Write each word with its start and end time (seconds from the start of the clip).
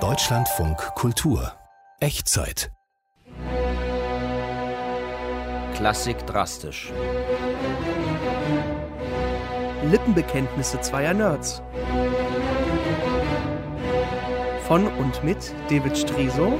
Deutschlandfunk 0.00 0.78
Kultur 0.94 1.52
Echtzeit 2.00 2.72
Klassik 5.74 6.26
drastisch. 6.26 6.90
Lippenbekenntnisse 9.90 10.80
zweier 10.80 11.12
Nerds. 11.12 11.60
Von 14.66 14.86
und 14.86 15.22
mit 15.22 15.52
David 15.68 15.98
Striso 15.98 16.58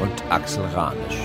und 0.00 0.24
Axel 0.30 0.64
Ranisch. 0.64 1.20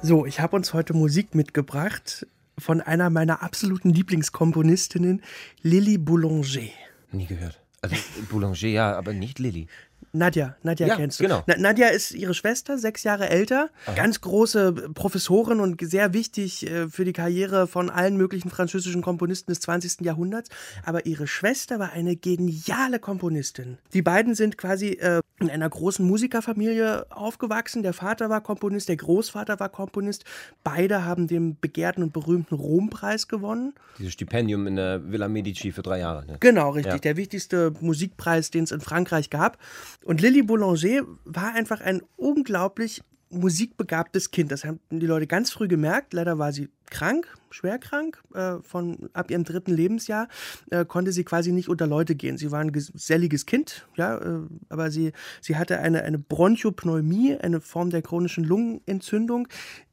So, 0.00 0.26
ich 0.26 0.38
habe 0.38 0.54
uns 0.54 0.74
heute 0.74 0.94
Musik 0.94 1.34
mitgebracht 1.34 2.28
von 2.58 2.80
einer 2.80 3.10
meiner 3.10 3.42
absoluten 3.42 3.90
Lieblingskomponistinnen, 3.90 5.22
Lily 5.62 5.98
Boulanger. 5.98 6.68
Nie 7.12 7.26
gehört. 7.26 7.60
Also 7.82 7.96
Boulanger, 8.30 8.68
ja, 8.68 8.96
aber 8.96 9.12
nicht 9.12 9.38
Lilly. 9.38 9.66
Nadja, 10.12 10.56
Nadja 10.62 10.86
Ja, 10.86 10.96
kennst 10.96 11.18
du. 11.18 11.24
genau. 11.24 11.42
Na, 11.46 11.56
Nadja 11.58 11.88
ist 11.88 12.12
ihre 12.12 12.34
Schwester, 12.34 12.78
sechs 12.78 13.02
Jahre 13.02 13.30
älter, 13.30 13.70
ganz 13.96 14.20
große 14.20 14.72
Professorin 14.94 15.58
und 15.58 15.80
sehr 15.84 16.12
wichtig 16.12 16.70
äh, 16.70 16.88
für 16.88 17.04
die 17.04 17.12
Karriere 17.12 17.66
von 17.66 17.90
allen 17.90 18.16
möglichen 18.16 18.48
französischen 18.48 19.02
Komponisten 19.02 19.50
des 19.50 19.60
20. 19.60 20.02
Jahrhunderts. 20.02 20.50
Aber 20.84 21.04
ihre 21.06 21.26
Schwester 21.26 21.80
war 21.80 21.92
eine 21.92 22.14
geniale 22.14 23.00
Komponistin. 23.00 23.78
Die 23.92 24.02
beiden 24.02 24.36
sind 24.36 24.56
quasi 24.56 24.90
äh, 24.90 25.20
in 25.48 25.54
einer 25.54 25.68
großen 25.68 26.06
Musikerfamilie 26.06 27.06
aufgewachsen. 27.10 27.82
Der 27.82 27.92
Vater 27.92 28.30
war 28.30 28.40
Komponist, 28.40 28.88
der 28.88 28.96
Großvater 28.96 29.60
war 29.60 29.68
Komponist. 29.68 30.24
Beide 30.62 31.04
haben 31.04 31.26
den 31.26 31.58
begehrten 31.60 32.02
und 32.02 32.12
berühmten 32.12 32.54
Rompreis 32.54 33.28
gewonnen. 33.28 33.74
Dieses 33.98 34.12
Stipendium 34.12 34.66
in 34.66 34.76
der 34.76 35.10
Villa 35.10 35.28
Medici 35.28 35.72
für 35.72 35.82
drei 35.82 36.00
Jahre. 36.00 36.26
Ne? 36.26 36.36
Genau, 36.40 36.70
richtig. 36.70 36.94
Ja. 36.94 36.98
Der 36.98 37.16
wichtigste 37.16 37.72
Musikpreis, 37.80 38.50
den 38.50 38.64
es 38.64 38.72
in 38.72 38.80
Frankreich 38.80 39.30
gab. 39.30 39.58
Und 40.04 40.20
Lily 40.20 40.42
Boulanger 40.42 41.02
war 41.24 41.54
einfach 41.54 41.80
ein 41.80 42.02
unglaublich 42.16 43.02
musikbegabtes 43.30 44.30
Kind. 44.30 44.52
Das 44.52 44.64
haben 44.64 44.80
die 44.90 45.06
Leute 45.06 45.26
ganz 45.26 45.50
früh 45.50 45.68
gemerkt. 45.68 46.12
Leider 46.12 46.38
war 46.38 46.52
sie 46.52 46.68
krank, 46.90 47.26
schwer 47.50 47.78
krank. 47.78 48.22
Äh, 48.34 48.56
von 48.62 49.10
ab 49.12 49.30
ihrem 49.30 49.44
dritten 49.44 49.72
Lebensjahr 49.72 50.28
äh, 50.70 50.84
konnte 50.84 51.12
sie 51.12 51.24
quasi 51.24 51.52
nicht 51.52 51.68
unter 51.68 51.86
Leute 51.86 52.14
gehen. 52.14 52.36
Sie 52.38 52.50
war 52.50 52.60
ein 52.60 52.72
geselliges 52.72 53.46
Kind, 53.46 53.86
ja, 53.96 54.18
äh, 54.18 54.40
aber 54.68 54.90
sie, 54.90 55.12
sie 55.40 55.56
hatte 55.56 55.78
eine, 55.78 56.02
eine 56.02 56.18
Bronchopneumonie, 56.18 57.36
eine 57.36 57.60
Form 57.60 57.90
der 57.90 58.02
chronischen 58.02 58.44
Lungenentzündung, 58.44 59.48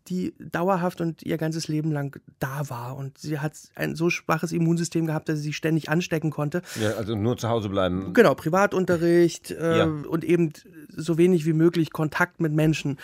die 0.08 0.34
dauerhaft 0.40 1.00
und 1.00 1.24
ihr 1.24 1.38
ganzes 1.38 1.68
Leben 1.68 1.92
lang 1.92 2.20
da 2.40 2.70
war. 2.70 2.98
Und 2.98 3.18
sie 3.20 3.40
hat 3.40 3.54
ein 3.76 3.96
so 3.96 4.10
schwaches 4.10 4.52
Immunsystem 4.52 5.06
gehabt, 5.06 5.30
dass 5.30 5.38
sie 5.38 5.46
sich 5.46 5.58
ständig 5.58 5.90
anstecken 5.90 6.32
konnte. 6.32 6.64
Ja, 6.82 6.94
also 6.94 7.16
nur 7.16 7.38
zu 7.38 7.50
Hause 7.50 7.70
bleiben. 7.70 8.14
Genau, 8.14 8.34
Privatunterricht 8.34 9.52
äh, 9.52 9.78
Ja. 9.78 9.86
und 9.86 10.24
eben 10.24 10.52
so 10.90 11.18
wenig 11.18 11.46
wie 11.46 11.54
möglich 11.54 11.92
Kontakt 11.92 12.40
mit 12.42 12.52
Menschen. 12.52 12.98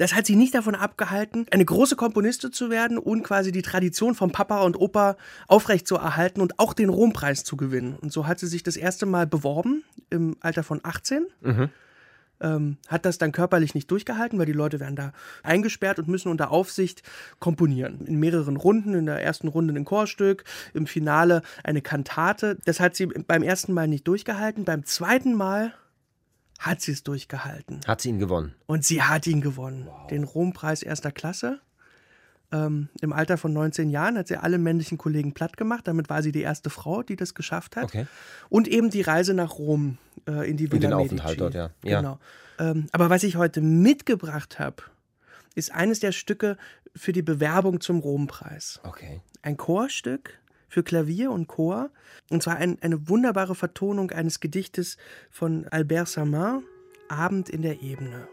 Das 0.00 0.14
hat 0.14 0.24
sie 0.24 0.34
nicht 0.34 0.54
davon 0.54 0.74
abgehalten, 0.74 1.44
eine 1.50 1.66
große 1.66 1.94
Komponistin 1.94 2.54
zu 2.54 2.70
werden 2.70 2.96
und 2.96 3.22
quasi 3.22 3.52
die 3.52 3.60
Tradition 3.60 4.14
von 4.14 4.32
Papa 4.32 4.62
und 4.62 4.80
Opa 4.80 5.18
aufrecht 5.46 5.86
zu 5.86 5.96
erhalten 5.96 6.40
und 6.40 6.58
auch 6.58 6.72
den 6.72 6.88
Rompreis 6.88 7.44
zu 7.44 7.58
gewinnen. 7.58 7.96
Und 8.00 8.10
so 8.10 8.26
hat 8.26 8.38
sie 8.38 8.46
sich 8.46 8.62
das 8.62 8.78
erste 8.78 9.04
Mal 9.04 9.26
beworben 9.26 9.84
im 10.08 10.38
Alter 10.40 10.62
von 10.62 10.80
18. 10.82 11.26
Ähm, 12.40 12.78
hat 12.88 13.04
das 13.04 13.18
dann 13.18 13.32
körperlich 13.32 13.74
nicht 13.74 13.90
durchgehalten, 13.90 14.38
weil 14.38 14.46
die 14.46 14.52
Leute 14.52 14.80
werden 14.80 14.96
da 14.96 15.12
eingesperrt 15.42 15.98
und 15.98 16.08
müssen 16.08 16.30
unter 16.30 16.50
Aufsicht 16.50 17.02
komponieren. 17.38 18.06
In 18.06 18.18
mehreren 18.18 18.56
Runden, 18.56 18.94
in 18.94 19.04
der 19.04 19.22
ersten 19.22 19.48
Runde 19.48 19.74
ein 19.74 19.84
Chorstück, 19.84 20.44
im 20.72 20.86
Finale 20.86 21.42
eine 21.62 21.82
Kantate. 21.82 22.56
Das 22.64 22.80
hat 22.80 22.96
sie 22.96 23.04
beim 23.04 23.42
ersten 23.42 23.74
Mal 23.74 23.86
nicht 23.86 24.08
durchgehalten. 24.08 24.64
Beim 24.64 24.86
zweiten 24.86 25.34
Mal 25.34 25.74
hat 26.60 26.82
sie 26.82 26.92
es 26.92 27.02
durchgehalten. 27.02 27.80
Hat 27.86 28.02
sie 28.02 28.10
ihn 28.10 28.18
gewonnen. 28.18 28.54
Und 28.66 28.84
sie 28.84 29.02
hat 29.02 29.26
ihn 29.26 29.40
gewonnen. 29.40 29.88
Den 30.10 30.24
Rompreis 30.24 30.82
erster 30.82 31.10
Klasse. 31.10 31.58
Ähm, 32.52 32.90
Im 33.00 33.14
Alter 33.14 33.38
von 33.38 33.52
19 33.52 33.88
Jahren 33.88 34.18
hat 34.18 34.28
sie 34.28 34.36
alle 34.36 34.58
männlichen 34.58 34.98
Kollegen 34.98 35.32
platt 35.32 35.56
gemacht. 35.56 35.88
Damit 35.88 36.10
war 36.10 36.22
sie 36.22 36.32
die 36.32 36.42
erste 36.42 36.68
Frau, 36.68 37.02
die 37.02 37.16
das 37.16 37.34
geschafft 37.34 37.76
hat. 37.76 37.84
Okay. 37.84 38.06
Und 38.50 38.68
eben 38.68 38.90
die 38.90 39.00
Reise 39.00 39.32
nach 39.32 39.58
Rom 39.58 39.96
äh, 40.28 40.50
in 40.50 40.58
die 40.58 40.70
Villa 40.70 40.88
den 40.90 40.98
Medici. 40.98 41.14
Aufenthalt 41.14 41.40
dort, 41.40 41.54
ja. 41.54 41.70
Ja. 41.82 42.00
Genau. 42.00 42.18
Ähm, 42.58 42.88
aber 42.92 43.08
was 43.08 43.22
ich 43.22 43.36
heute 43.36 43.62
mitgebracht 43.62 44.58
habe, 44.58 44.82
ist 45.54 45.72
eines 45.72 46.00
der 46.00 46.12
Stücke 46.12 46.58
für 46.94 47.12
die 47.12 47.22
Bewerbung 47.22 47.80
zum 47.80 48.00
Rompreis. 48.00 48.80
Okay. 48.82 49.22
Ein 49.40 49.56
Chorstück 49.56 50.39
für 50.70 50.82
Klavier 50.82 51.30
und 51.32 51.48
Chor. 51.48 51.90
Und 52.30 52.42
zwar 52.42 52.56
ein, 52.56 52.78
eine 52.80 53.10
wunderbare 53.10 53.54
Vertonung 53.54 54.10
eines 54.12 54.40
Gedichtes 54.40 54.96
von 55.28 55.66
Albert 55.68 56.08
Samin, 56.08 56.62
Abend 57.08 57.50
in 57.50 57.60
der 57.60 57.82
Ebene. 57.82 58.28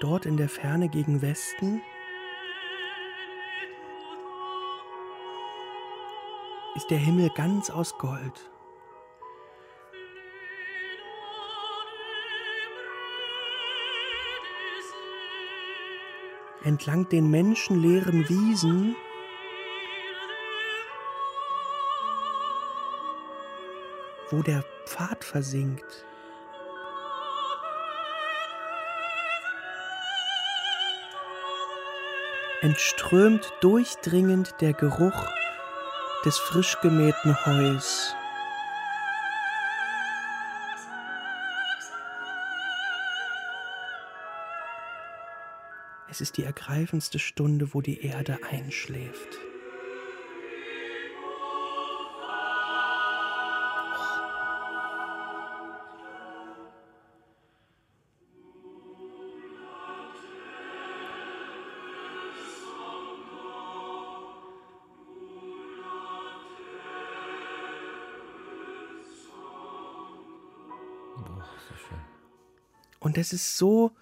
Dort 0.00 0.26
in 0.26 0.36
der 0.36 0.48
Ferne 0.48 0.88
gegen 0.88 1.22
Westen 1.22 1.82
ist 6.76 6.88
der 6.90 6.98
Himmel 6.98 7.30
ganz 7.34 7.68
aus 7.68 7.98
Gold. 7.98 8.50
Entlang 16.68 17.08
den 17.08 17.30
menschenleeren 17.30 18.28
Wiesen 18.28 18.94
wo 24.30 24.42
der 24.42 24.62
Pfad 24.84 25.24
versinkt. 25.24 26.04
Entströmt 32.60 33.50
durchdringend 33.62 34.54
der 34.60 34.74
Geruch 34.74 35.24
des 36.26 36.36
frisch 36.36 36.78
gemähten 36.82 37.46
Heus. 37.46 38.14
Es 46.10 46.22
ist 46.22 46.38
die 46.38 46.44
ergreifendste 46.44 47.18
Stunde, 47.18 47.74
wo 47.74 47.82
die 47.82 48.00
Erde 48.00 48.38
einschläft. 48.48 49.38
Und 73.00 73.16
das 73.16 73.32
ist 73.32 73.56
so, 73.56 73.92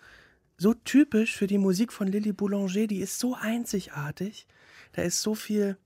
so 0.58 0.74
typisch 0.74 1.36
für 1.36 1.46
die 1.46 1.58
Musik 1.58 1.92
von 1.92 2.08
Lily 2.08 2.32
Boulanger, 2.32 2.86
die 2.86 3.00
ist 3.00 3.18
so 3.18 3.34
einzigartig. 3.34 4.46
Da 4.92 5.02
ist 5.02 5.20
so 5.20 5.34
viel, 5.34 5.76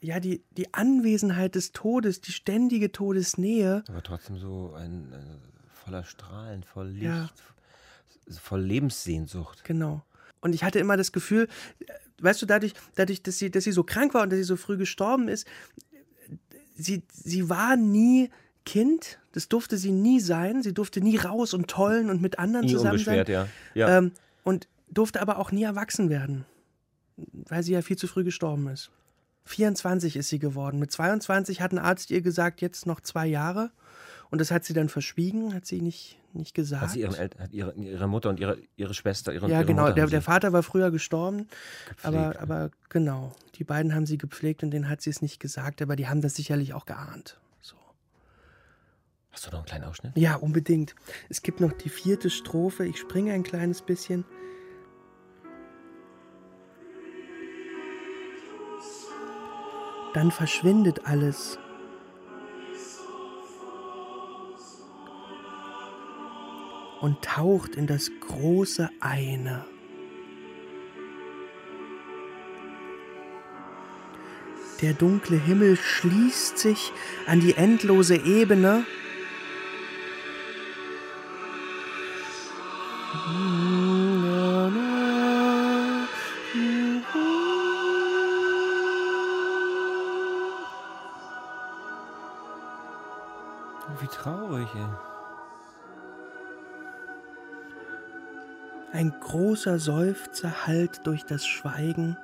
ja, 0.00 0.20
die, 0.20 0.44
die 0.52 0.72
Anwesenheit 0.74 1.54
des 1.54 1.72
Todes, 1.72 2.20
die 2.20 2.32
ständige 2.32 2.92
Todesnähe. 2.92 3.82
Aber 3.88 4.02
trotzdem 4.02 4.38
so 4.38 4.72
ein, 4.74 5.12
äh, 5.12 5.18
voller 5.84 6.04
Strahlen, 6.04 6.62
voll 6.62 6.88
Licht, 6.88 7.04
Ja. 7.04 7.30
voll 8.40 8.62
Lebenssehnsucht. 8.62 9.64
Genau. 9.64 10.04
Und 10.40 10.54
ich 10.54 10.62
hatte 10.62 10.78
immer 10.78 10.96
das 10.96 11.10
Gefühl, 11.10 11.48
weißt 12.20 12.42
du, 12.42 12.46
dadurch, 12.46 12.74
dadurch 12.94 13.22
dass, 13.22 13.38
sie, 13.38 13.50
dass 13.50 13.64
sie 13.64 13.72
so 13.72 13.82
krank 13.82 14.14
war 14.14 14.22
und 14.22 14.30
dass 14.30 14.36
sie 14.38 14.44
so 14.44 14.56
früh 14.56 14.76
gestorben 14.76 15.26
ist, 15.28 15.46
sie, 16.76 17.02
sie 17.12 17.48
war 17.48 17.76
nie 17.76 18.30
Kind, 18.64 19.18
das 19.32 19.48
durfte 19.48 19.76
sie 19.76 19.92
nie 19.92 20.20
sein. 20.20 20.62
Sie 20.62 20.72
durfte 20.72 21.00
nie 21.00 21.16
raus 21.16 21.54
und 21.54 21.68
tollen 21.68 22.10
und 22.10 22.22
mit 22.22 22.38
anderen 22.38 22.66
Nie 22.66 22.72
zusammen 22.72 22.98
sein. 22.98 23.24
ja. 23.26 23.48
ja. 23.74 23.98
Ähm, 23.98 24.12
und 24.42 24.68
durfte 24.90 25.20
aber 25.20 25.38
auch 25.38 25.50
nie 25.52 25.64
erwachsen 25.64 26.10
werden, 26.10 26.44
weil 27.48 27.62
sie 27.62 27.72
ja 27.72 27.82
viel 27.82 27.96
zu 27.96 28.06
früh 28.06 28.24
gestorben 28.24 28.68
ist. 28.68 28.90
24 29.46 30.16
ist 30.16 30.28
sie 30.28 30.38
geworden. 30.38 30.78
Mit 30.78 30.92
22 30.92 31.60
hat 31.60 31.72
ein 31.72 31.78
Arzt 31.78 32.10
ihr 32.10 32.22
gesagt, 32.22 32.60
jetzt 32.60 32.86
noch 32.86 33.00
zwei 33.00 33.26
Jahre. 33.26 33.70
Und 34.30 34.40
das 34.40 34.50
hat 34.50 34.64
sie 34.64 34.72
dann 34.72 34.88
verschwiegen, 34.88 35.54
hat 35.54 35.66
sie 35.66 35.80
nicht, 35.80 36.18
nicht 36.32 36.54
gesagt. 36.54 36.82
hat 36.82 36.90
sie 36.90 37.00
ihren 37.00 37.14
El 37.14 37.30
hat 37.38 37.52
ihre, 37.52 37.74
ihre 37.74 38.08
Mutter 38.08 38.30
und 38.30 38.40
ihre, 38.40 38.58
ihre 38.76 38.94
Schwester, 38.94 39.32
ihre, 39.32 39.48
ja, 39.48 39.58
ihre 39.58 39.66
genau. 39.66 39.82
Mutter 39.82 39.94
Der, 39.94 40.06
der 40.06 40.22
Vater 40.22 40.52
war 40.52 40.62
früher 40.62 40.90
gestorben, 40.90 41.46
aber, 42.02 42.28
gepflegt. 42.28 42.42
aber 42.42 42.70
genau. 42.88 43.32
Die 43.56 43.64
beiden 43.64 43.94
haben 43.94 44.06
sie 44.06 44.18
gepflegt 44.18 44.62
und 44.62 44.70
denen 44.70 44.88
hat 44.88 45.02
sie 45.02 45.10
es 45.10 45.22
nicht 45.22 45.38
gesagt, 45.38 45.82
aber 45.82 45.94
die 45.94 46.08
haben 46.08 46.20
das 46.22 46.34
sicherlich 46.34 46.72
auch 46.72 46.86
geahnt. 46.86 47.38
Hast 49.34 49.46
du 49.46 49.50
noch 49.50 49.58
einen 49.58 49.66
kleinen 49.66 49.84
Ausschnitt? 49.84 50.12
Ja, 50.14 50.36
unbedingt. 50.36 50.94
Es 51.28 51.42
gibt 51.42 51.60
noch 51.60 51.72
die 51.72 51.88
vierte 51.88 52.30
Strophe. 52.30 52.86
Ich 52.86 53.00
springe 53.00 53.32
ein 53.32 53.42
kleines 53.42 53.82
bisschen. 53.82 54.24
Dann 60.14 60.30
verschwindet 60.30 61.06
alles. 61.06 61.58
Und 67.00 67.20
taucht 67.22 67.74
in 67.74 67.88
das 67.88 68.12
große 68.20 68.88
Eine. 69.00 69.64
Der 74.80 74.92
dunkle 74.92 75.38
Himmel 75.38 75.76
schließt 75.76 76.56
sich 76.56 76.92
an 77.26 77.40
die 77.40 77.54
endlose 77.54 78.14
Ebene. 78.14 78.86
Wie 94.00 94.06
traurig, 94.08 94.68
ey. 94.74 94.86
Ein 98.92 99.12
großer 99.20 99.78
Seufzer 99.78 100.66
hallt 100.66 101.06
durch 101.06 101.24
das 101.24 101.46
Schweigen. 101.46 102.16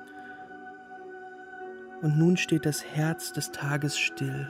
Und 2.01 2.17
nun 2.17 2.37
steht 2.37 2.65
das 2.65 2.83
Herz 2.83 3.33
des 3.33 3.51
Tages 3.51 3.97
still. 3.97 4.47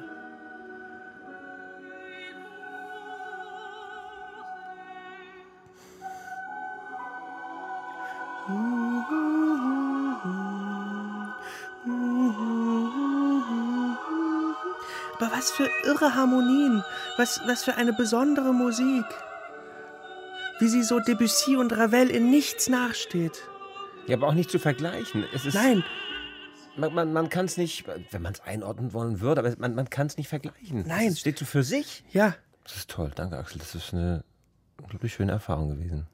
Aber 15.22 15.32
was 15.36 15.52
für 15.52 15.70
irre 15.86 16.16
Harmonien, 16.16 16.84
was, 17.18 17.42
was 17.46 17.64
für 17.64 17.76
eine 17.76 17.94
besondere 17.94 18.54
Musik. 18.54 19.06
Wie 20.60 20.68
sie 20.68 20.82
so 20.84 21.00
Debussy 21.00 21.56
und 21.58 21.78
Ravel 21.78 22.10
in 22.10 22.32
nichts 22.32 22.70
nachsteht. 22.70 23.44
Ja, 24.08 24.18
aber 24.18 24.28
auch 24.28 24.34
nicht 24.34 24.50
zu 24.50 24.58
vergleichen. 24.58 25.24
Ist, 25.32 25.54
Nein, 25.54 25.84
Man, 26.76 26.94
man, 26.94 27.14
man 27.14 27.30
kann 27.30 27.46
es 27.46 27.58
nicht, 27.58 27.86
wenn 28.12 28.22
man 28.24 28.34
es 28.34 28.40
einordnen 28.42 28.94
wollen 28.94 29.22
würde, 29.22 29.42
aber 29.42 29.54
man, 29.60 29.76
man 29.76 29.90
kann 29.92 30.08
es 30.08 30.18
nicht 30.18 30.28
vergleichen. 30.28 30.86
Nein. 30.88 31.10
Es 31.10 31.20
steht 31.20 31.38
so 31.38 31.46
für 31.46 31.64
sich. 31.64 32.04
ja, 32.12 32.34
Das 32.64 32.78
ist 32.78 32.90
toll. 32.90 33.12
Danke, 33.14 33.38
Axel. 33.38 33.60
Das 33.60 33.76
ist 33.76 33.94
eine 33.94 34.24
unglaublich 34.82 35.14
schöne 35.14 35.34
Erfahrung 35.34 35.70
gewesen. 35.78 36.08